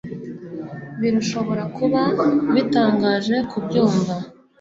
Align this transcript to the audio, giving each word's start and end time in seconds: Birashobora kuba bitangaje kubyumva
Birashobora 0.99 1.63
kuba 1.77 2.01
bitangaje 2.53 3.35
kubyumva 3.49 4.13